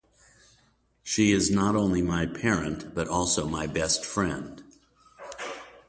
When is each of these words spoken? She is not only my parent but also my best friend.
She 1.03 1.31
is 1.31 1.51
not 1.51 1.75
only 1.75 2.01
my 2.01 2.25
parent 2.25 2.95
but 2.95 3.07
also 3.07 3.45
my 3.47 3.67
best 3.67 4.03
friend. 4.03 4.63